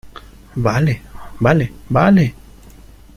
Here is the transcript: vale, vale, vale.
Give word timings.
vale, 0.55 0.99
vale, 1.39 1.69
vale. 1.91 2.25